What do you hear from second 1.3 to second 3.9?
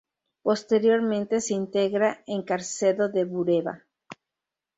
se integra en Carcedo de Bureba.